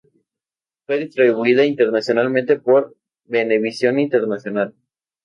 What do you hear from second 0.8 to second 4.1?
Fue distribuida internacionalmente por Venevisión